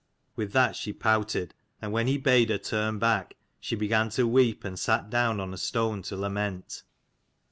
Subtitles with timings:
[0.35, 4.63] With that she pouted, and when he bade her turn back, she began to weep,
[4.63, 6.81] and sat down on a stone to lament.